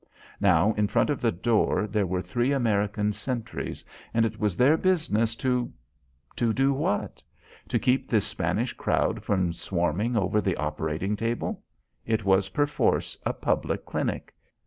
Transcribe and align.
Now, 0.39 0.73
in 0.73 0.87
front 0.87 1.11
of 1.11 1.21
the 1.21 1.31
door, 1.31 1.85
there 1.85 2.07
were 2.07 2.23
three 2.23 2.51
American 2.53 3.13
sentries, 3.13 3.85
and 4.15 4.25
it 4.25 4.39
was 4.39 4.57
their 4.57 4.75
business 4.75 5.35
to 5.35 5.71
to 6.37 6.51
do 6.51 6.73
what? 6.73 7.21
To 7.67 7.77
keep 7.77 8.07
this 8.07 8.25
Spanish 8.25 8.73
crowd 8.73 9.23
from 9.23 9.53
swarming 9.53 10.17
over 10.17 10.41
the 10.41 10.55
operating 10.57 11.15
table! 11.15 11.61
It 12.03 12.25
was 12.25 12.49
perforce 12.49 13.15
a 13.27 13.33
public 13.33 13.85
clinic. 13.85 14.33